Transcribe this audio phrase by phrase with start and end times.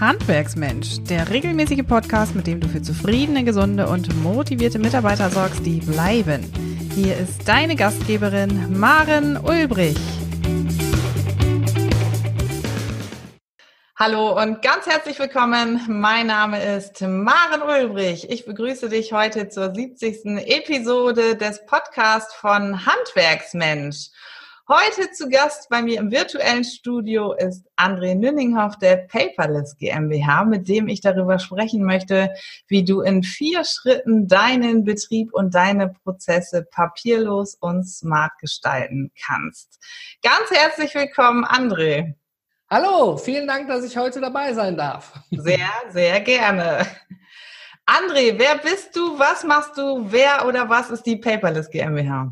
[0.00, 5.80] Handwerksmensch, der regelmäßige Podcast, mit dem du für zufriedene, gesunde und motivierte Mitarbeiter sorgst, die
[5.80, 6.44] bleiben.
[6.94, 9.98] Hier ist deine Gastgeberin Maren Ulbrich.
[13.96, 15.80] Hallo und ganz herzlich willkommen.
[15.88, 18.30] Mein Name ist Maren Ulbrich.
[18.30, 20.24] Ich begrüße dich heute zur 70.
[20.46, 24.10] Episode des Podcasts von Handwerksmensch.
[24.70, 30.68] Heute zu Gast bei mir im virtuellen Studio ist André Nünninghoff der Paperless GmbH, mit
[30.68, 32.34] dem ich darüber sprechen möchte,
[32.66, 39.78] wie du in vier Schritten deinen Betrieb und deine Prozesse papierlos und smart gestalten kannst.
[40.22, 42.16] Ganz herzlich willkommen, André.
[42.68, 45.14] Hallo, vielen Dank, dass ich heute dabei sein darf.
[45.30, 46.86] Sehr, sehr gerne.
[47.86, 49.18] André, wer bist du?
[49.18, 50.12] Was machst du?
[50.12, 52.30] Wer oder was ist die Paperless GmbH?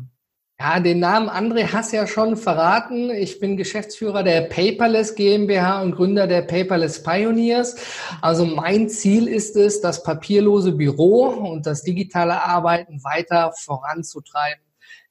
[0.59, 3.11] Ja, den Namen André hast ja schon verraten.
[3.11, 7.75] Ich bin Geschäftsführer der Paperless GmbH und Gründer der Paperless Pioneers.
[8.23, 14.63] Also mein Ziel ist es, das papierlose Büro und das digitale Arbeiten weiter voranzutreiben.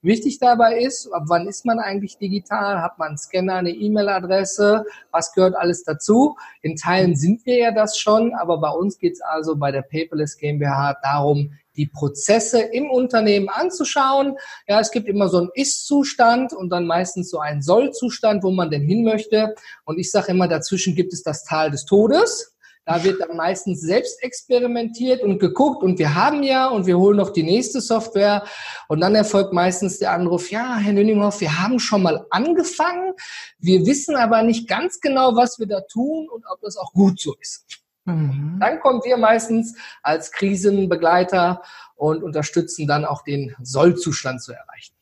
[0.02, 2.82] Wichtig dabei ist, ab wann ist man eigentlich digital?
[2.82, 4.84] Hat man einen Scanner, eine E-Mail-Adresse?
[5.12, 6.36] Was gehört alles dazu?
[6.62, 9.82] In Teilen sind wir ja das schon, aber bei uns geht es also bei der
[9.82, 14.36] Paperless GmbH darum, die Prozesse im Unternehmen anzuschauen.
[14.66, 18.70] Ja, es gibt immer so einen Ist-Zustand und dann meistens so einen Soll-Zustand, wo man
[18.70, 19.54] denn hin möchte.
[19.84, 22.56] Und ich sage immer, dazwischen gibt es das Tal des Todes.
[22.88, 27.16] Da wird dann meistens selbst experimentiert und geguckt und wir haben ja und wir holen
[27.16, 28.44] noch die nächste Software
[28.86, 33.14] und dann erfolgt meistens der Anruf, ja, Herr Nüninghoff, wir haben schon mal angefangen,
[33.58, 37.18] wir wissen aber nicht ganz genau, was wir da tun und ob das auch gut
[37.18, 37.85] so ist.
[38.06, 38.58] Mhm.
[38.60, 41.62] Dann kommen wir meistens als Krisenbegleiter
[41.96, 44.94] und unterstützen dann auch den Sollzustand zu erreichen.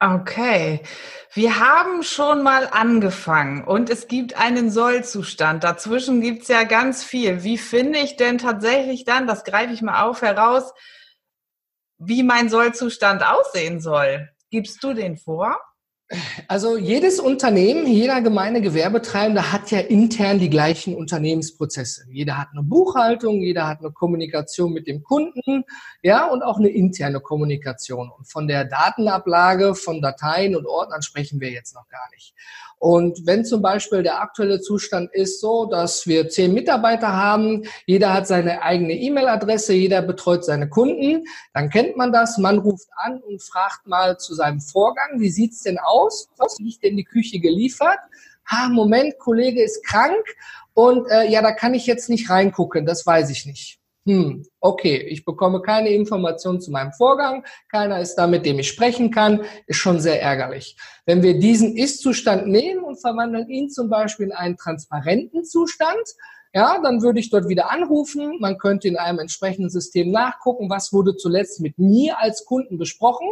[0.00, 0.82] Okay,
[1.32, 5.64] wir haben schon mal angefangen und es gibt einen Sollzustand.
[5.64, 7.42] Dazwischen gibt es ja ganz viel.
[7.42, 10.72] Wie finde ich denn tatsächlich dann, das greife ich mal auf, heraus,
[11.98, 14.28] wie mein Sollzustand aussehen soll?
[14.50, 15.60] Gibst du den vor?
[16.46, 22.06] Also jedes Unternehmen, jeder gemeine Gewerbetreibende hat ja intern die gleichen Unternehmensprozesse.
[22.10, 25.64] Jeder hat eine Buchhaltung, jeder hat eine Kommunikation mit dem Kunden,
[26.02, 28.10] ja, und auch eine interne Kommunikation.
[28.10, 32.34] Und von der Datenablage von Dateien und Ordnern sprechen wir jetzt noch gar nicht.
[32.78, 38.14] Und wenn zum Beispiel der aktuelle Zustand ist so, dass wir zehn Mitarbeiter haben, jeder
[38.14, 41.24] hat seine eigene E-Mail-Adresse, jeder betreut seine Kunden,
[41.54, 42.38] dann kennt man das.
[42.38, 46.28] Man ruft an und fragt mal zu seinem Vorgang, wie sieht's denn aus?
[46.36, 47.98] Was liegt denn die Küche geliefert?
[48.46, 50.24] Ha, Moment, Kollege ist krank
[50.72, 54.96] und äh, ja, da kann ich jetzt nicht reingucken, das weiß ich nicht hm, okay,
[54.96, 59.42] ich bekomme keine Informationen zu meinem Vorgang, keiner ist da, mit dem ich sprechen kann,
[59.66, 60.78] ist schon sehr ärgerlich.
[61.04, 66.08] Wenn wir diesen Ist-Zustand nehmen und verwandeln ihn zum Beispiel in einen transparenten Zustand,
[66.54, 68.38] ja, dann würde ich dort wieder anrufen.
[68.40, 73.28] Man könnte in einem entsprechenden System nachgucken, was wurde zuletzt mit mir als Kunden besprochen.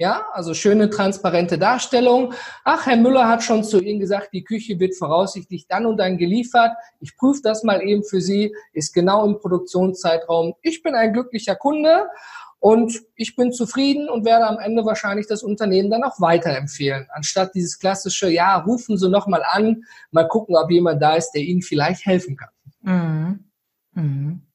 [0.00, 2.32] Ja, also schöne transparente Darstellung.
[2.64, 6.16] Ach, Herr Müller hat schon zu Ihnen gesagt, die Küche wird voraussichtlich dann und dann
[6.16, 6.72] geliefert.
[7.00, 10.54] Ich prüfe das mal eben für Sie, ist genau im Produktionszeitraum.
[10.62, 12.08] Ich bin ein glücklicher Kunde
[12.60, 17.06] und ich bin zufrieden und werde am Ende wahrscheinlich das Unternehmen dann auch weiterempfehlen.
[17.12, 21.42] Anstatt dieses klassische, ja, rufen Sie nochmal an, mal gucken, ob jemand da ist, der
[21.42, 22.48] Ihnen vielleicht helfen kann.
[22.80, 23.44] Mhm.
[23.92, 24.49] Mhm.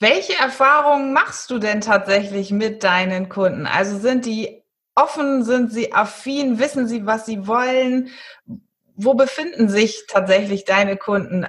[0.00, 3.66] Welche Erfahrungen machst du denn tatsächlich mit deinen Kunden?
[3.66, 4.62] Also sind die
[4.94, 8.08] offen, sind sie affin, wissen sie, was sie wollen?
[8.96, 11.46] Wo befinden sich tatsächlich deine Kunden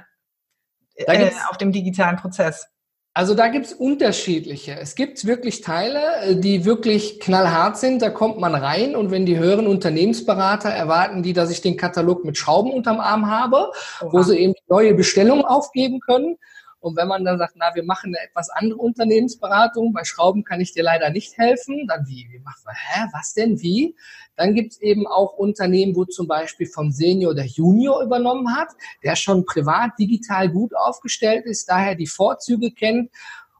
[0.96, 2.66] äh, auf dem digitalen Prozess?
[3.14, 4.78] Also da gibt's unterschiedliche.
[4.78, 8.02] Es gibt wirklich Teile, äh, die wirklich knallhart sind.
[8.02, 12.24] Da kommt man rein und wenn die höheren Unternehmensberater erwarten die, dass ich den Katalog
[12.24, 13.70] mit Schrauben unterm Arm habe,
[14.02, 14.12] Oha.
[14.12, 16.36] wo sie eben neue Bestellungen aufgeben können.
[16.82, 20.60] Und wenn man dann sagt, na, wir machen eine etwas andere Unternehmensberatung, bei Schrauben kann
[20.60, 22.26] ich dir leider nicht helfen, dann wie?
[22.28, 23.94] Wie macht man, hä, was denn, wie?
[24.34, 28.70] Dann gibt es eben auch Unternehmen, wo zum Beispiel vom Senior der Junior übernommen hat,
[29.04, 33.10] der schon privat digital gut aufgestellt ist, daher die Vorzüge kennt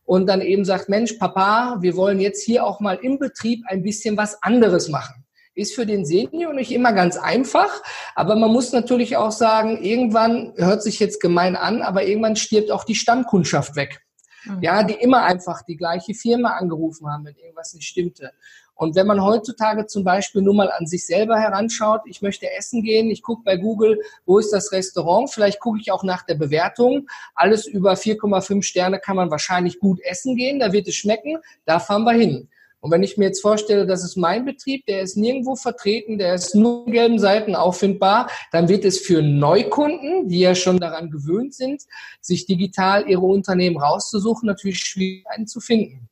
[0.05, 3.85] und dann eben sagt, Mensch, Papa, wir wollen jetzt hier auch mal im Betrieb ein
[3.85, 5.22] bisschen was anderes machen.
[5.55, 7.83] Ist für den Senior nicht immer ganz einfach,
[8.15, 12.71] aber man muss natürlich auch sagen, irgendwann hört sich jetzt gemein an, aber irgendwann stirbt
[12.71, 14.01] auch die Stammkundschaft weg.
[14.45, 14.63] Mhm.
[14.63, 18.33] Ja, die immer einfach die gleiche Firma angerufen haben, wenn irgendwas nicht stimmte.
[18.75, 22.83] Und wenn man heutzutage zum Beispiel nur mal an sich selber heranschaut, ich möchte essen
[22.83, 26.35] gehen, ich gucke bei Google, wo ist das Restaurant, vielleicht gucke ich auch nach der
[26.35, 27.07] Bewertung.
[27.35, 31.79] Alles über 4,5 Sterne kann man wahrscheinlich gut essen gehen, da wird es schmecken, da
[31.79, 32.49] fahren wir hin.
[32.83, 36.35] Und wenn ich mir jetzt vorstelle, das ist mein Betrieb, der ist nirgendwo vertreten, der
[36.35, 41.09] ist nur in gelben Seiten auffindbar, dann wird es für Neukunden, die ja schon daran
[41.09, 41.83] gewöhnt sind,
[42.21, 46.09] sich digital ihre Unternehmen rauszusuchen, natürlich schwierig einen zu finden.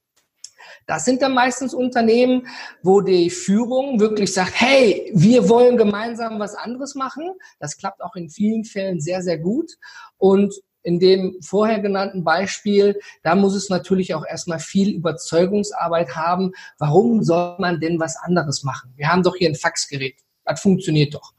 [0.87, 2.47] Das sind dann meistens Unternehmen,
[2.85, 7.33] wo die Führung wirklich sagt, hey, wir wollen gemeinsam was anderes machen.
[7.59, 9.73] Das klappt auch in vielen Fällen sehr, sehr gut.
[10.19, 16.53] Und in dem vorher genannten Beispiel, da muss es natürlich auch erstmal viel Überzeugungsarbeit haben.
[16.79, 18.93] Warum soll man denn was anderes machen?
[18.97, 20.17] Wir haben doch hier ein Faxgerät.
[20.45, 21.33] Das funktioniert doch.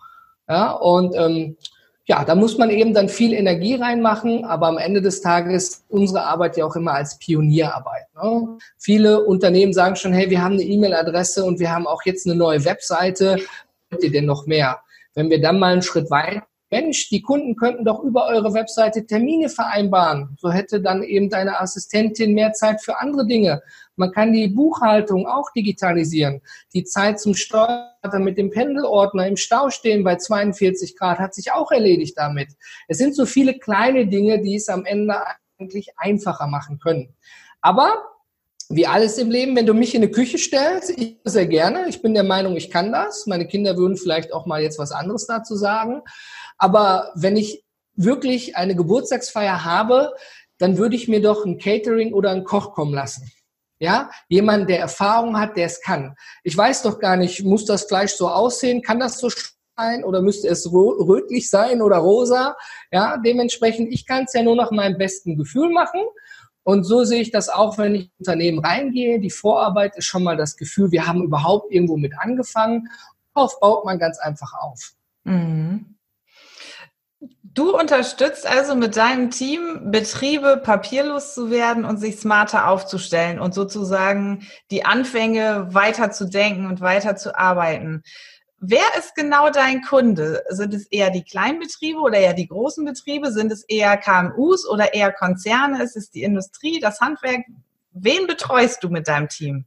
[0.47, 1.57] Ja, und ähm,
[2.05, 6.23] ja, da muss man eben dann viel Energie reinmachen, aber am Ende des Tages unsere
[6.23, 8.07] Arbeit ja auch immer als Pionierarbeit.
[8.15, 8.57] Ne?
[8.77, 12.35] Viele Unternehmen sagen schon, hey, wir haben eine E-Mail-Adresse und wir haben auch jetzt eine
[12.35, 13.37] neue Webseite.
[13.89, 14.81] Wollt ihr denn noch mehr?
[15.13, 19.05] Wenn wir dann mal einen Schritt weiter Mensch, die Kunden könnten doch über eure Webseite
[19.05, 20.37] Termine vereinbaren.
[20.39, 23.61] So hätte dann eben deine Assistentin mehr Zeit für andere Dinge.
[23.97, 26.41] Man kann die Buchhaltung auch digitalisieren.
[26.73, 27.89] Die Zeit zum Steuern
[28.19, 32.49] mit dem Pendelordner im Stau stehen bei 42 Grad hat sich auch erledigt damit.
[32.87, 35.15] Es sind so viele kleine Dinge, die es am Ende
[35.59, 37.13] eigentlich einfacher machen können.
[37.59, 38.11] Aber
[38.73, 41.89] wie alles im Leben, wenn du mich in eine Küche stellst, ich sehr gerne.
[41.89, 43.27] Ich bin der Meinung, ich kann das.
[43.27, 46.01] Meine Kinder würden vielleicht auch mal jetzt was anderes dazu sagen.
[46.61, 47.65] Aber wenn ich
[47.95, 50.13] wirklich eine Geburtstagsfeier habe,
[50.59, 53.31] dann würde ich mir doch ein Catering oder einen Koch kommen lassen.
[53.79, 56.13] Ja, jemand, der Erfahrung hat, der es kann.
[56.43, 58.83] Ich weiß doch gar nicht, muss das Fleisch so aussehen?
[58.83, 59.29] Kann das so
[59.75, 62.55] sein oder müsste es rötlich sein oder rosa?
[62.91, 66.01] Ja, dementsprechend, ich kann es ja nur nach meinem besten Gefühl machen.
[66.61, 69.19] Und so sehe ich das auch, wenn ich in Unternehmen reingehe.
[69.19, 72.87] Die Vorarbeit ist schon mal das Gefühl, wir haben überhaupt irgendwo mit angefangen.
[73.33, 74.91] Darauf baut man ganz einfach auf.
[75.23, 75.97] Mhm.
[77.53, 83.53] Du unterstützt also mit deinem Team Betriebe papierlos zu werden und sich smarter aufzustellen und
[83.53, 88.03] sozusagen die Anfänge weiter zu denken und weiter zu arbeiten.
[88.59, 90.43] Wer ist genau dein Kunde?
[90.49, 93.33] Sind es eher die kleinen Betriebe oder eher die großen Betriebe?
[93.33, 95.83] Sind es eher KMUs oder eher Konzerne?
[95.83, 97.41] Ist es die Industrie, das Handwerk?
[97.91, 99.65] Wen betreust du mit deinem Team?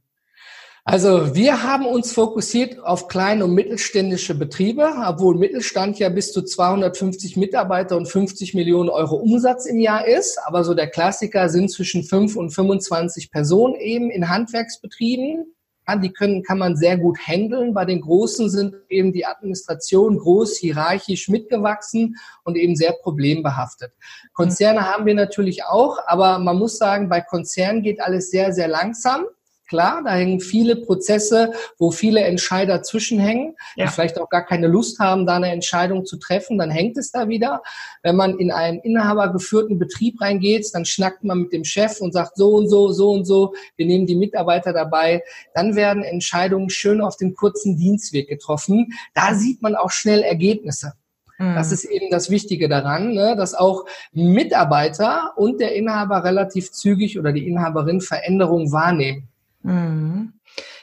[0.87, 6.43] Also wir haben uns fokussiert auf kleine und mittelständische Betriebe, obwohl Mittelstand ja bis zu
[6.43, 10.37] 250 Mitarbeiter und 50 Millionen Euro Umsatz im Jahr ist.
[10.45, 15.55] Aber so der Klassiker sind zwischen 5 und 25 Personen eben in Handwerksbetrieben.
[16.03, 17.73] Die können, kann man sehr gut handeln.
[17.73, 23.91] Bei den Großen sind eben die Administration groß, hierarchisch mitgewachsen und eben sehr problembehaftet.
[24.33, 28.67] Konzerne haben wir natürlich auch, aber man muss sagen, bei Konzernen geht alles sehr, sehr
[28.67, 29.25] langsam.
[29.67, 33.85] Klar, da hängen viele Prozesse, wo viele Entscheider zwischenhängen, ja.
[33.85, 37.11] die vielleicht auch gar keine Lust haben, da eine Entscheidung zu treffen, dann hängt es
[37.11, 37.61] da wieder.
[38.03, 42.37] Wenn man in einen inhabergeführten Betrieb reingeht, dann schnackt man mit dem Chef und sagt
[42.37, 45.23] so und so, so und so, wir nehmen die Mitarbeiter dabei.
[45.53, 48.93] Dann werden Entscheidungen schön auf dem kurzen Dienstweg getroffen.
[49.13, 50.93] Da sieht man auch schnell Ergebnisse.
[51.37, 51.73] Das mhm.
[51.73, 57.33] ist eben das Wichtige daran, ne, dass auch Mitarbeiter und der Inhaber relativ zügig oder
[57.33, 59.27] die Inhaberin Veränderungen wahrnehmen.
[59.65, 60.33] Mhm.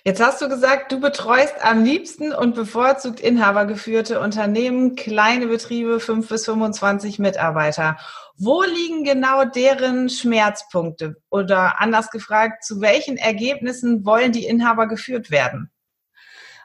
[0.05, 6.29] Jetzt hast du gesagt, du betreust am liebsten und bevorzugt inhabergeführte Unternehmen, kleine Betriebe, 5
[6.29, 7.96] bis 25 Mitarbeiter.
[8.37, 11.14] Wo liegen genau deren Schmerzpunkte?
[11.31, 15.70] Oder anders gefragt, zu welchen Ergebnissen wollen die Inhaber geführt werden?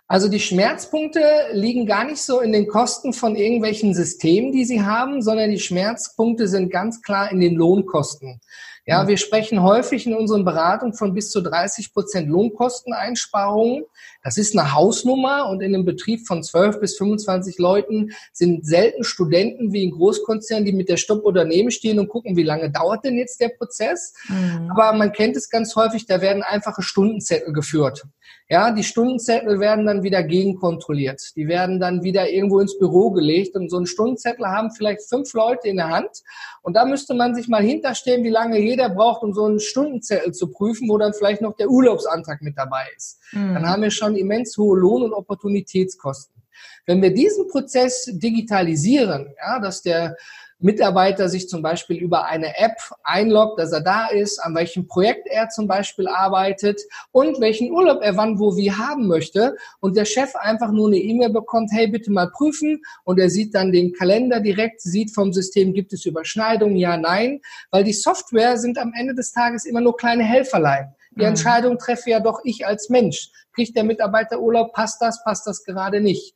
[0.08, 1.22] Also die Schmerzpunkte
[1.52, 5.60] liegen gar nicht so in den Kosten von irgendwelchen Systemen, die sie haben, sondern die
[5.60, 8.42] Schmerzpunkte sind ganz klar in den Lohnkosten.
[8.90, 13.84] Ja, wir sprechen häufig in unseren Beratungen von bis zu 30 Prozent Lohnkosteneinsparungen.
[14.24, 19.04] Das ist eine Hausnummer und in einem Betrieb von 12 bis 25 Leuten sind selten
[19.04, 23.04] Studenten wie in Großkonzernen, die mit der Stoppuhr daneben stehen und gucken, wie lange dauert
[23.04, 24.14] denn jetzt der Prozess.
[24.30, 24.72] Mhm.
[24.72, 28.06] Aber man kennt es ganz häufig, da werden einfache Stundenzettel geführt.
[28.50, 31.36] Ja, die Stundenzettel werden dann wieder gegenkontrolliert.
[31.36, 35.34] Die werden dann wieder irgendwo ins Büro gelegt und so einen Stundenzettel haben vielleicht fünf
[35.34, 36.24] Leute in der Hand.
[36.62, 40.34] Und da müsste man sich mal hinterstellen, wie lange jeder braucht, um so einen Stundenzettel
[40.34, 43.20] zu prüfen, wo dann vielleicht noch der Urlaubsantrag mit dabei ist.
[43.34, 43.54] Mhm.
[43.54, 46.42] Dann haben wir schon immens hohe Lohn- und Opportunitätskosten.
[46.86, 50.16] Wenn wir diesen Prozess digitalisieren, ja, dass der
[50.60, 55.28] Mitarbeiter sich zum Beispiel über eine App einloggt, dass er da ist, an welchem Projekt
[55.28, 60.06] er zum Beispiel arbeitet und welchen Urlaub er wann wo wie haben möchte und der
[60.06, 63.94] Chef einfach nur eine E-Mail bekommt, hey, bitte mal prüfen und er sieht dann den
[63.94, 68.94] Kalender direkt, sieht vom System, gibt es Überschneidungen, ja, nein, weil die Software sind am
[68.98, 70.96] Ende des Tages immer nur kleine Helferlein.
[71.12, 71.30] Die mhm.
[71.30, 73.30] Entscheidung treffe ja doch ich als Mensch.
[73.54, 76.34] Kriegt der Mitarbeiter Urlaub, passt das, passt das gerade nicht.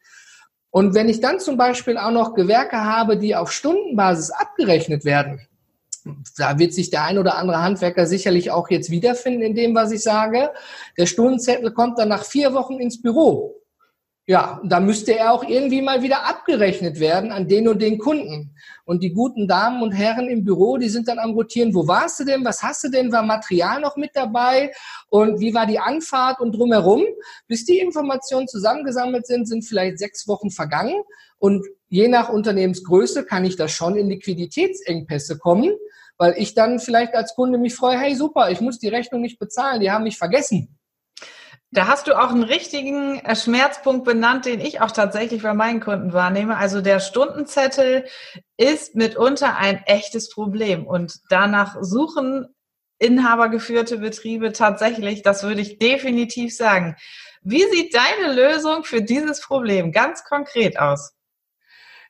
[0.72, 5.48] Und wenn ich dann zum Beispiel auch noch Gewerke habe, die auf Stundenbasis abgerechnet werden,
[6.38, 9.92] da wird sich der ein oder andere Handwerker sicherlich auch jetzt wiederfinden in dem, was
[9.92, 10.50] ich sage.
[10.98, 13.61] Der Stundenzettel kommt dann nach vier Wochen ins Büro.
[14.28, 18.56] Ja, da müsste er auch irgendwie mal wieder abgerechnet werden an den und den Kunden.
[18.86, 22.20] Und die guten Damen und Herren im Büro, die sind dann am Rotieren, wo warst
[22.20, 24.72] du denn, was hast du denn, war Material noch mit dabei
[25.10, 27.04] und wie war die Anfahrt und drumherum.
[27.48, 31.02] Bis die Informationen zusammengesammelt sind, sind vielleicht sechs Wochen vergangen
[31.40, 35.72] und je nach Unternehmensgröße kann ich da schon in Liquiditätsengpässe kommen,
[36.18, 39.40] weil ich dann vielleicht als Kunde mich freue, hey super, ich muss die Rechnung nicht
[39.40, 40.78] bezahlen, die haben mich vergessen.
[41.74, 45.80] Da hast du auch einen richtigen äh, Schmerzpunkt benannt, den ich auch tatsächlich bei meinen
[45.80, 46.58] Kunden wahrnehme.
[46.58, 48.06] Also der Stundenzettel
[48.58, 52.54] ist mitunter ein echtes Problem und danach suchen
[53.00, 56.98] inhabergeführte Betriebe tatsächlich, das würde ich definitiv sagen.
[57.42, 61.14] Wie sieht deine Lösung für dieses Problem ganz konkret aus?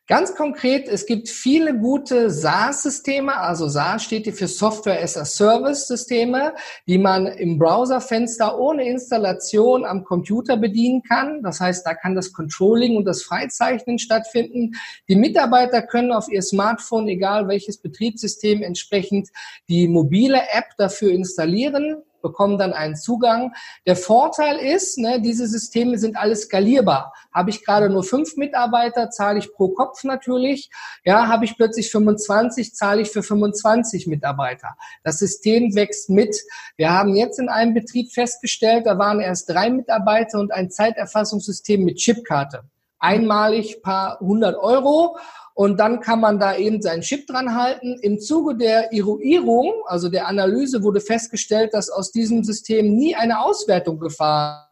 [0.07, 5.23] Ganz konkret, es gibt viele gute SaaS-Systeme, also SaaS steht hier für Software as a
[5.23, 6.53] Service-Systeme,
[6.87, 11.43] die man im Browserfenster ohne Installation am Computer bedienen kann.
[11.43, 14.71] Das heißt, da kann das Controlling und das Freizeichnen stattfinden.
[15.07, 19.29] Die Mitarbeiter können auf ihr Smartphone, egal welches Betriebssystem, entsprechend
[19.69, 23.53] die mobile App dafür installieren bekommen dann einen Zugang.
[23.85, 27.13] Der Vorteil ist, ne, diese Systeme sind alles skalierbar.
[27.33, 30.69] Habe ich gerade nur fünf Mitarbeiter, zahle ich pro Kopf natürlich.
[31.03, 34.75] Ja, habe ich plötzlich 25, zahle ich für 25 Mitarbeiter.
[35.03, 36.35] Das System wächst mit.
[36.77, 41.83] Wir haben jetzt in einem Betrieb festgestellt, da waren erst drei Mitarbeiter und ein Zeiterfassungssystem
[41.83, 42.63] mit Chipkarte.
[42.99, 45.17] Einmalig paar hundert Euro
[45.61, 47.99] und dann kann man da eben seinen Chip dran halten.
[48.01, 53.41] Im Zuge der Eruierung, also der Analyse, wurde festgestellt, dass aus diesem System nie eine
[53.41, 54.65] Auswertung gefahren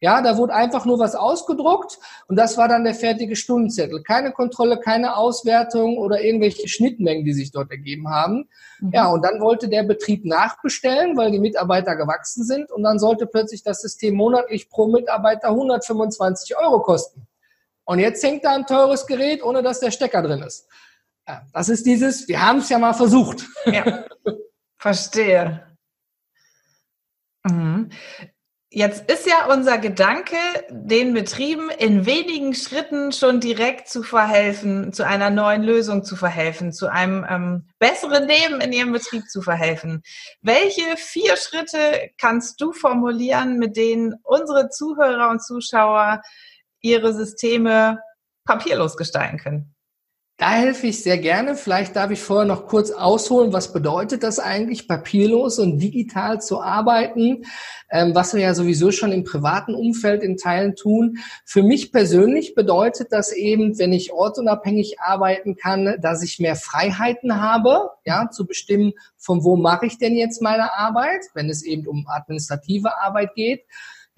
[0.00, 4.02] ja, da wurde einfach nur was ausgedruckt und das war dann der fertige Stundenzettel.
[4.04, 8.48] Keine Kontrolle, keine Auswertung oder irgendwelche Schnittmengen, die sich dort ergeben haben.
[8.80, 8.92] Mhm.
[8.92, 13.26] Ja, und dann wollte der Betrieb nachbestellen, weil die Mitarbeiter gewachsen sind und dann sollte
[13.26, 17.26] plötzlich das System monatlich pro Mitarbeiter 125 Euro kosten.
[17.88, 20.68] Und jetzt hängt da ein teures Gerät, ohne dass der Stecker drin ist.
[21.54, 23.46] Das ist dieses, wir haben es ja mal versucht.
[23.64, 24.04] Ja,
[24.78, 25.66] verstehe.
[27.44, 27.88] Mhm.
[28.68, 30.36] Jetzt ist ja unser Gedanke,
[30.68, 36.74] den Betrieben in wenigen Schritten schon direkt zu verhelfen, zu einer neuen Lösung zu verhelfen,
[36.74, 40.02] zu einem ähm, besseren Leben in ihrem Betrieb zu verhelfen.
[40.42, 46.20] Welche vier Schritte kannst du formulieren, mit denen unsere Zuhörer und Zuschauer
[46.80, 48.00] ihre Systeme
[48.44, 49.74] papierlos gestalten können.
[50.40, 51.56] Da helfe ich sehr gerne.
[51.56, 56.62] Vielleicht darf ich vorher noch kurz ausholen, was bedeutet das eigentlich, papierlos und digital zu
[56.62, 57.42] arbeiten,
[57.90, 61.18] ähm, was wir ja sowieso schon im privaten Umfeld in Teilen tun.
[61.44, 67.40] Für mich persönlich bedeutet das eben, wenn ich ortsunabhängig arbeiten kann, dass ich mehr Freiheiten
[67.40, 71.88] habe, ja, zu bestimmen, von wo mache ich denn jetzt meine Arbeit, wenn es eben
[71.88, 73.64] um administrative Arbeit geht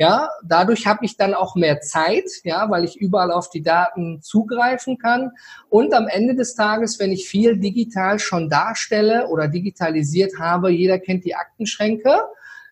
[0.00, 4.22] ja, dadurch habe ich dann auch mehr Zeit, ja, weil ich überall auf die Daten
[4.22, 5.32] zugreifen kann.
[5.68, 10.98] Und am Ende des Tages, wenn ich viel digital schon darstelle oder digitalisiert habe, jeder
[10.98, 12.18] kennt die Aktenschränke,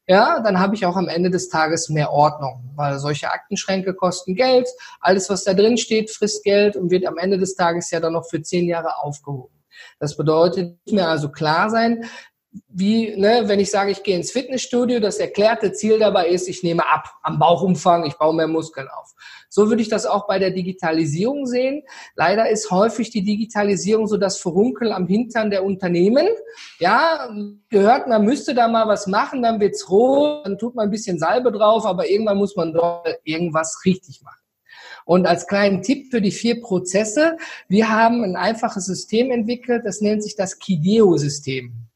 [0.06, 4.34] ja, dann habe ich auch am Ende des Tages mehr Ordnung, weil solche Aktenschränke kosten
[4.34, 4.66] Geld.
[4.98, 8.14] Alles, was da drin steht, frisst Geld und wird am Ende des Tages ja dann
[8.14, 9.54] noch für zehn Jahre aufgehoben.
[10.00, 12.06] Das bedeutet, mir also klar sein,
[12.68, 16.62] wie, ne, wenn ich sage, ich gehe ins Fitnessstudio, das erklärte Ziel dabei ist, ich
[16.62, 19.14] nehme ab am Bauchumfang, ich baue mehr Muskeln auf.
[19.50, 21.82] So würde ich das auch bei der Digitalisierung sehen.
[22.14, 26.26] Leider ist häufig die Digitalisierung so das Verunkel am Hintern der Unternehmen.
[26.78, 27.30] Ja,
[27.68, 31.18] gehört, man müsste da mal was machen, dann wird's rot, dann tut man ein bisschen
[31.18, 34.40] Salbe drauf, aber irgendwann muss man doch irgendwas richtig machen.
[35.04, 37.38] Und als kleinen Tipp für die vier Prozesse,
[37.68, 41.87] wir haben ein einfaches System entwickelt, das nennt sich das Kideo-System.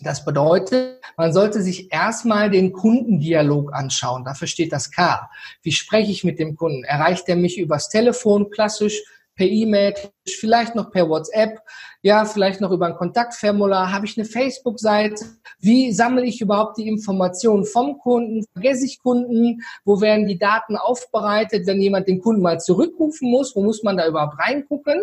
[0.00, 4.24] Das bedeutet, man sollte sich erstmal den Kundendialog anschauen.
[4.24, 5.28] Dafür steht das K.
[5.62, 6.84] Wie spreche ich mit dem Kunden?
[6.84, 9.02] Erreicht er mich übers Telefon, klassisch,
[9.36, 9.94] per E-Mail,
[10.26, 11.60] vielleicht noch per WhatsApp,
[12.02, 13.92] ja, vielleicht noch über ein Kontaktformular.
[13.92, 15.26] Habe ich eine Facebook-Seite?
[15.58, 18.44] Wie sammle ich überhaupt die Informationen vom Kunden?
[18.54, 19.60] Vergesse ich Kunden?
[19.84, 23.54] Wo werden die Daten aufbereitet, wenn jemand den Kunden mal zurückrufen muss?
[23.54, 25.02] Wo muss man da überhaupt reingucken?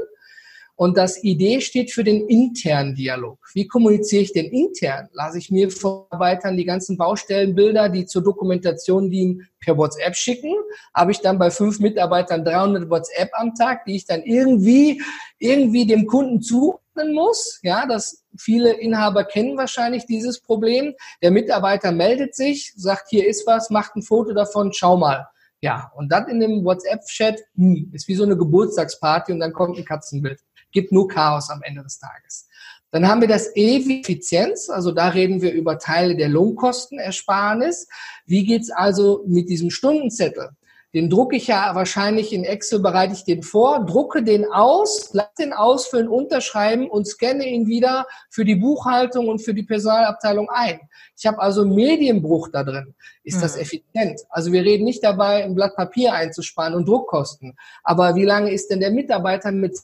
[0.75, 3.37] Und das Idee steht für den internen Dialog.
[3.53, 5.07] Wie kommuniziere ich denn intern?
[5.13, 10.53] Lasse ich mir von Arbeitern die ganzen Baustellenbilder, die zur Dokumentation dienen, per WhatsApp schicken?
[10.95, 15.01] Habe ich dann bei fünf Mitarbeitern 300 WhatsApp am Tag, die ich dann irgendwie,
[15.37, 17.59] irgendwie dem Kunden zuordnen muss?
[17.61, 20.95] Ja, das viele Inhaber kennen wahrscheinlich dieses Problem.
[21.21, 25.27] Der Mitarbeiter meldet sich, sagt, hier ist was, macht ein Foto davon, schau mal.
[25.61, 29.77] Ja, und dann in dem WhatsApp-Chat, hm, ist wie so eine Geburtstagsparty und dann kommt
[29.77, 30.41] ein Katzenbild.
[30.73, 32.49] Gibt nur Chaos am Ende des Tages.
[32.91, 37.87] Dann haben wir das E wie Effizienz, also da reden wir über Teile der Lohnkostenersparnis.
[38.27, 40.49] Wie geht's also mit diesem Stundenzettel?
[40.93, 45.31] Den drucke ich ja wahrscheinlich in Excel, bereite ich den vor, drucke den aus, lasse
[45.39, 50.79] den ausfüllen, unterschreiben und scanne ihn wieder für die Buchhaltung und für die Personalabteilung ein.
[51.17, 52.93] Ich habe also Medienbruch da drin.
[53.23, 53.41] Ist mhm.
[53.41, 54.21] das effizient?
[54.29, 57.57] Also wir reden nicht dabei, ein Blatt Papier einzusparen und Druckkosten.
[57.83, 59.79] Aber wie lange ist denn der Mitarbeiter mit,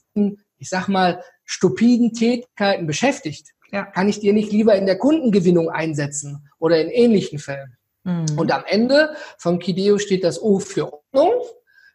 [0.59, 3.53] ich sag mal, stupiden Tätigkeiten beschäftigt?
[3.71, 3.85] Ja.
[3.85, 7.77] Kann ich dir nicht lieber in der Kundengewinnung einsetzen oder in ähnlichen Fällen?
[8.03, 8.37] Mhm.
[8.37, 11.33] Und am Ende vom Kideo steht das O für Ordnung.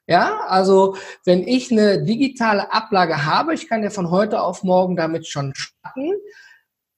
[0.07, 4.97] Ja, also wenn ich eine digitale Ablage habe, ich kann ja von heute auf morgen
[4.97, 6.13] damit schon starten,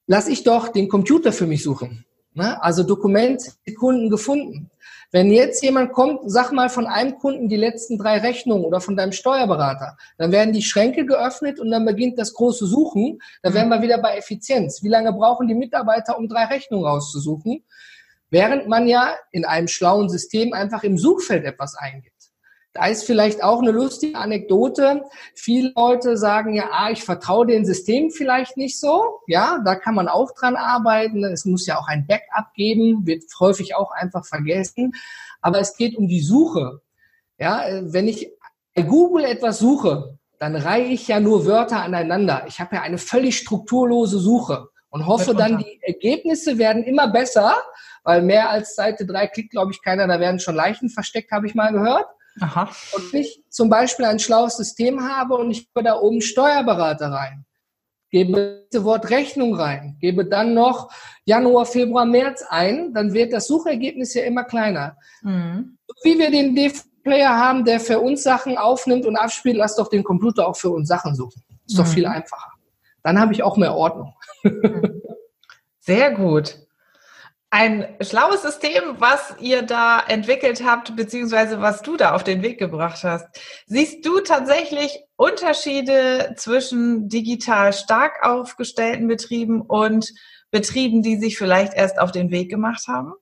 [0.07, 2.05] lass ich doch den Computer für mich suchen.
[2.35, 2.61] Ne?
[2.63, 3.41] Also Dokument,
[3.79, 4.71] Kunden gefunden.
[5.17, 8.99] Wenn jetzt jemand kommt, sag mal von einem Kunden die letzten drei Rechnungen oder von
[8.99, 13.19] deinem Steuerberater, dann werden die Schränke geöffnet und dann beginnt das große Suchen.
[13.43, 14.83] Da wären wir wieder bei Effizienz.
[14.83, 17.65] Wie lange brauchen die Mitarbeiter, um drei Rechnungen rauszusuchen?
[18.29, 22.16] während man ja in einem schlauen System einfach im Suchfeld etwas eingibt.
[22.77, 25.05] Da ist vielleicht auch eine lustige Anekdote.
[25.35, 29.21] Viele Leute sagen ja, ah, ich vertraue dem System vielleicht nicht so.
[29.27, 31.25] Ja, da kann man auch dran arbeiten.
[31.25, 34.93] Es muss ja auch ein Backup geben, wird häufig auch einfach vergessen.
[35.41, 36.83] Aber es geht um die Suche.
[37.39, 38.31] Ja, wenn ich
[38.75, 42.45] bei Google etwas suche, dann reihe ich ja nur Wörter aneinander.
[42.47, 47.57] Ich habe ja eine völlig strukturlose Suche und hoffe dann, die Ergebnisse werden immer besser,
[48.05, 51.47] weil mehr als Seite 3 klickt, glaube ich, keiner, da werden schon Leichen versteckt, habe
[51.47, 52.07] ich mal gehört.
[52.41, 52.71] Aha.
[52.95, 57.45] Und ich zum Beispiel ein schlaues System habe und ich gebe da oben Steuerberater rein,
[58.11, 60.91] gebe das Wort Rechnung rein, gebe dann noch
[61.25, 64.97] Januar, Februar, März ein, dann wird das Suchergebnis ja immer kleiner.
[65.23, 65.79] Mhm.
[66.03, 70.05] Wie wir den D-Player haben, der für uns Sachen aufnimmt und abspielt, lass doch den
[70.05, 71.43] Computer auch für uns Sachen suchen.
[71.67, 71.91] Ist doch mhm.
[71.91, 72.53] viel einfacher.
[73.03, 74.15] Dann habe ich auch mehr Ordnung.
[75.79, 76.66] Sehr gut.
[77.51, 82.59] Ein schlaues System, was ihr da entwickelt habt, beziehungsweise was du da auf den Weg
[82.59, 83.27] gebracht hast.
[83.67, 90.13] Siehst du tatsächlich Unterschiede zwischen digital stark aufgestellten Betrieben und
[90.51, 93.13] Betrieben, die sich vielleicht erst auf den Weg gemacht haben?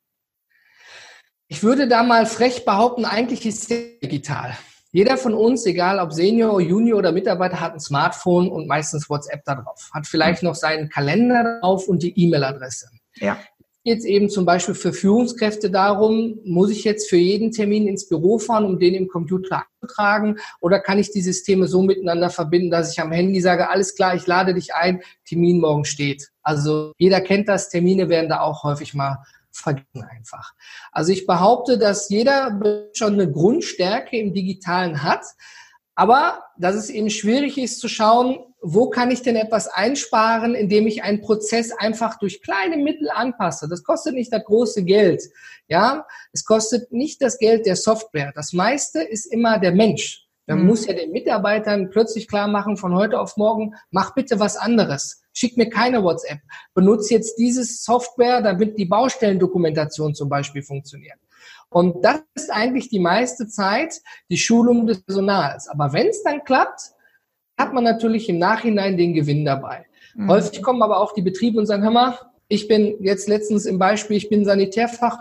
[1.47, 4.57] Ich würde da mal frech behaupten, eigentlich ist es digital.
[4.91, 9.45] Jeder von uns, egal ob Senior, Junior oder Mitarbeiter, hat ein Smartphone und meistens WhatsApp
[9.45, 9.91] da drauf.
[9.93, 12.89] Hat vielleicht noch seinen Kalender drauf und die E-Mail-Adresse.
[13.17, 13.39] Ja
[13.85, 18.39] jetzt eben zum Beispiel für Führungskräfte darum, muss ich jetzt für jeden Termin ins Büro
[18.39, 22.93] fahren, um den im Computer einzutragen, oder kann ich die Systeme so miteinander verbinden, dass
[22.93, 26.31] ich am Handy sage, alles klar, ich lade dich ein, Termin morgen steht.
[26.43, 29.19] Also jeder kennt das, Termine werden da auch häufig mal
[29.53, 30.53] vergessen einfach.
[30.91, 35.25] Also ich behaupte, dass jeder schon eine Grundstärke im Digitalen hat,
[35.95, 40.87] aber dass es eben schwierig ist zu schauen, wo kann ich denn etwas einsparen, indem
[40.87, 43.69] ich einen Prozess einfach durch kleine Mittel anpasse.
[43.69, 45.23] Das kostet nicht das große Geld.
[45.69, 48.33] Ja, es kostet nicht das Geld der Software.
[48.35, 50.27] Das meiste ist immer der Mensch.
[50.47, 50.67] Man mhm.
[50.67, 55.23] muss ja den Mitarbeitern plötzlich klar machen, von heute auf morgen, mach bitte was anderes.
[55.35, 56.39] Schick mir keine WhatsApp.
[56.73, 61.19] Benutze jetzt dieses Software, damit die Baustellendokumentation zum Beispiel funktioniert.
[61.69, 64.01] Und das ist eigentlich die meiste Zeit
[64.31, 65.69] die Schulung des Personals.
[65.69, 66.95] Aber wenn es dann klappt,
[67.57, 69.87] hat man natürlich im Nachhinein den Gewinn dabei.
[70.15, 70.31] Mhm.
[70.31, 73.79] Häufig kommen aber auch die Betriebe und sagen, hör mal, ich bin jetzt letztens im
[73.79, 75.19] Beispiel, ich bin Sanitärfach,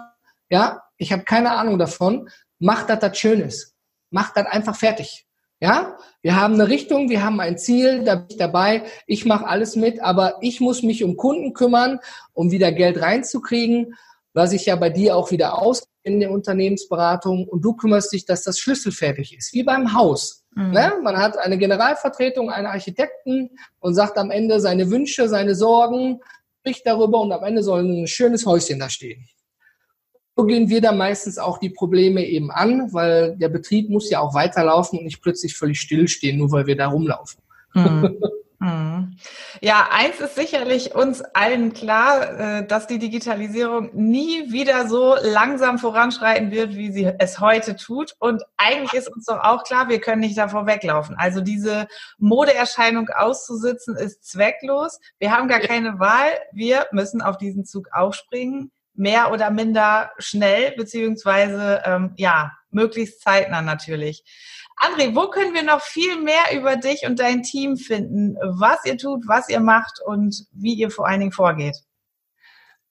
[0.50, 3.76] ja, ich habe keine Ahnung davon, mach das das Schönes.
[4.10, 5.26] Mach das einfach fertig.
[5.60, 9.48] Ja, wir haben eine Richtung, wir haben ein Ziel, da bin ich dabei, ich mache
[9.48, 12.00] alles mit, aber ich muss mich um Kunden kümmern,
[12.34, 13.96] um wieder Geld reinzukriegen,
[14.34, 18.26] was ich ja bei dir auch wieder aus in der Unternehmensberatung und du kümmerst dich,
[18.26, 20.43] dass das Schlüssel fertig ist, wie beim Haus.
[20.56, 20.72] Mhm.
[20.72, 20.94] Ne?
[21.02, 26.20] Man hat eine Generalvertretung, einen Architekten und sagt am Ende seine Wünsche, seine Sorgen,
[26.60, 29.28] spricht darüber und am Ende soll ein schönes Häuschen da stehen.
[30.36, 34.20] So gehen wir da meistens auch die Probleme eben an, weil der Betrieb muss ja
[34.20, 37.42] auch weiterlaufen und nicht plötzlich völlig stillstehen, nur weil wir da rumlaufen.
[37.74, 38.18] Mhm.
[38.64, 39.18] Mhm.
[39.60, 45.80] Ja, eins ist sicherlich uns allen klar, äh, dass die Digitalisierung nie wieder so langsam
[45.80, 48.16] voranschreiten wird, wie sie es heute tut.
[48.20, 51.18] Und eigentlich ist uns doch auch klar, wir können nicht davor weglaufen.
[51.18, 51.88] Also diese
[52.20, 55.02] Modeerscheinung auszusitzen ist zwecklos.
[55.20, 56.30] Wir haben gar keine Wahl.
[56.54, 63.62] Wir müssen auf diesen Zug aufspringen, mehr oder minder schnell, beziehungsweise ähm, ja, möglichst zeitnah
[63.62, 64.24] natürlich.
[64.78, 68.98] André, wo können wir noch viel mehr über dich und dein Team finden, was ihr
[68.98, 71.78] tut, was ihr macht und wie ihr vor allen Dingen vorgeht?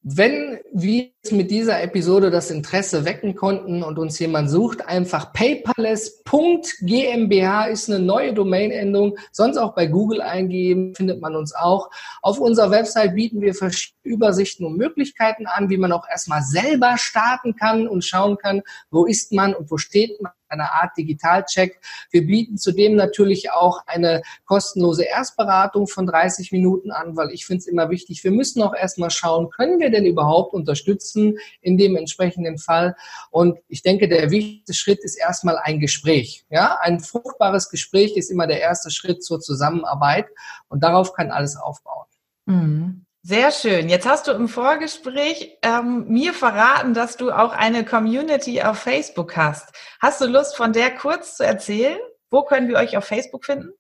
[0.05, 7.71] Wenn wir mit dieser Episode das Interesse wecken konnten und uns jemand sucht, einfach paperless.gmbh
[7.71, 9.17] ist eine neue Domainendung.
[9.31, 11.89] Sonst auch bei Google eingeben, findet man uns auch.
[12.21, 16.97] Auf unserer Website bieten wir verschiedene Übersichten und Möglichkeiten an, wie man auch erstmal selber
[16.99, 21.81] starten kann und schauen kann, wo ist man und wo steht man eine Art Digitalcheck.
[22.11, 27.61] Wir bieten zudem natürlich auch eine kostenlose Erstberatung von 30 Minuten an, weil ich finde
[27.61, 31.97] es immer wichtig, wir müssen auch erstmal schauen, können wir denn überhaupt unterstützen in dem
[31.97, 32.95] entsprechenden Fall?
[33.31, 36.45] Und ich denke, der wichtigste Schritt ist erstmal ein Gespräch.
[36.51, 40.27] Ja, ein fruchtbares Gespräch ist immer der erste Schritt zur Zusammenarbeit
[40.69, 42.07] und darauf kann alles aufbauen.
[42.47, 43.07] Mhm.
[43.25, 43.89] Sehr schön.
[43.89, 49.37] Jetzt hast du im Vorgespräch ähm, mir verraten, dass du auch eine Community auf Facebook
[49.37, 49.73] hast.
[50.01, 52.01] Hast du Lust, von der kurz zu erzählen?
[52.31, 53.71] Wo können wir euch auf Facebook finden?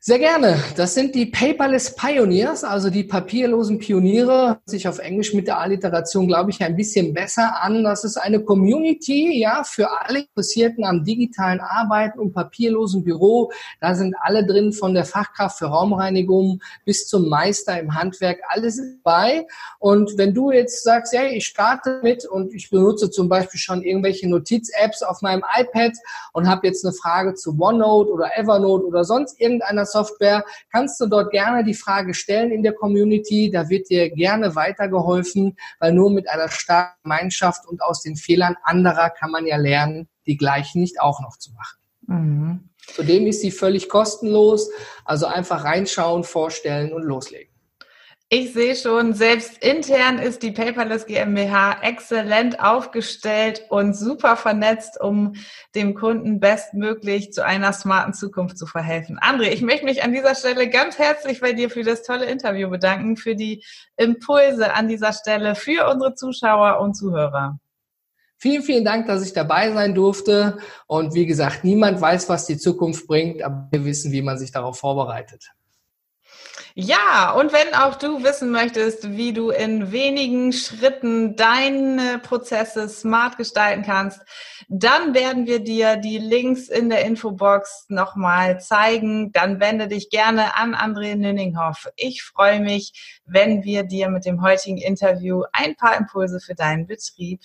[0.00, 0.62] Sehr gerne.
[0.76, 4.60] Das sind die Paperless Pioneers, also die papierlosen Pioniere.
[4.66, 7.82] Sich auf Englisch mit der Alliteration, glaube ich, ein bisschen besser an.
[7.82, 13.50] Das ist eine Community, ja, für alle Interessierten am digitalen Arbeiten und papierlosen Büro.
[13.80, 18.40] Da sind alle drin, von der Fachkraft für Raumreinigung bis zum Meister im Handwerk.
[18.48, 19.46] Alles ist dabei.
[19.78, 23.82] Und wenn du jetzt sagst, ja, ich starte mit und ich benutze zum Beispiel schon
[23.82, 25.92] irgendwelche Notiz-Apps auf meinem iPad
[26.32, 31.06] und habe jetzt eine Frage zu OneNote oder Evernote oder sonst irgendeiner Software, kannst du
[31.06, 33.50] dort gerne die Frage stellen in der Community.
[33.50, 38.56] Da wird dir gerne weitergeholfen, weil nur mit einer starken Gemeinschaft und aus den Fehlern
[38.62, 41.78] anderer kann man ja lernen, die gleichen nicht auch noch zu machen.
[42.06, 42.68] Mhm.
[42.94, 44.70] Zudem ist sie völlig kostenlos,
[45.04, 47.55] also einfach reinschauen, vorstellen und loslegen.
[48.28, 55.34] Ich sehe schon, selbst intern ist die Paperless GmbH exzellent aufgestellt und super vernetzt, um
[55.76, 59.20] dem Kunden bestmöglich zu einer smarten Zukunft zu verhelfen.
[59.20, 62.68] André, ich möchte mich an dieser Stelle ganz herzlich bei dir für das tolle Interview
[62.68, 63.62] bedanken, für die
[63.96, 67.60] Impulse an dieser Stelle für unsere Zuschauer und Zuhörer.
[68.38, 70.58] Vielen, vielen Dank, dass ich dabei sein durfte.
[70.88, 74.50] Und wie gesagt, niemand weiß, was die Zukunft bringt, aber wir wissen, wie man sich
[74.50, 75.52] darauf vorbereitet.
[76.78, 83.38] Ja, und wenn auch du wissen möchtest, wie du in wenigen Schritten deine Prozesse smart
[83.38, 84.20] gestalten kannst,
[84.68, 89.32] dann werden wir dir die Links in der Infobox nochmal zeigen.
[89.32, 91.88] Dann wende dich gerne an André Nünninghoff.
[91.96, 96.86] Ich freue mich, wenn wir dir mit dem heutigen Interview ein paar Impulse für deinen
[96.86, 97.40] Betrieb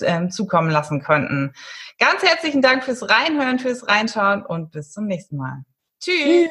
[0.00, 1.54] ähm, zukommen lassen konnten.
[1.98, 5.64] Ganz herzlichen Dank fürs Reinhören, fürs Reinschauen und bis zum nächsten Mal.
[6.00, 6.50] Tschüss.